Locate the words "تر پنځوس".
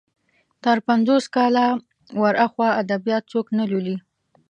0.63-1.23